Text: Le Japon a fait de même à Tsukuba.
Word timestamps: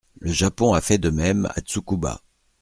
Le 0.19 0.31
Japon 0.33 0.73
a 0.73 0.81
fait 0.81 0.97
de 0.97 1.11
même 1.11 1.45
à 1.55 1.61
Tsukuba. 1.61 2.23